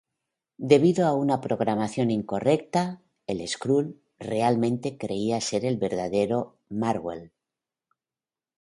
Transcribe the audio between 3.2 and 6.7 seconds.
el Skrull realmente creía ser el verdadero